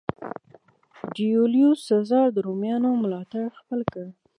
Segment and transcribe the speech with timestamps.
[1.15, 4.05] جیولیوس سزار د رومیانو ملاتړ خپل کړ.